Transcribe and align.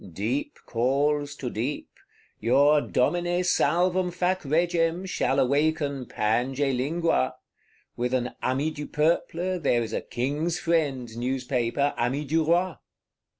Deep 0.13 0.57
calls 0.65 1.35
to 1.35 1.47
deep: 1.51 1.87
your 2.39 2.81
Domine 2.81 3.43
Salvum 3.43 4.11
Fac 4.11 4.41
Regem 4.43 5.05
shall 5.07 5.39
awaken 5.39 6.07
Pange 6.07 6.75
Lingua; 6.75 7.35
with 7.95 8.11
an 8.15 8.31
Ami 8.41 8.71
du 8.71 8.87
Peuple 8.87 9.59
there 9.59 9.83
is 9.83 9.93
a 9.93 10.01
King's 10.01 10.57
Friend 10.57 11.15
Newspaper, 11.15 11.93
Ami 11.97 12.25
du 12.25 12.43
Roi. 12.43 12.77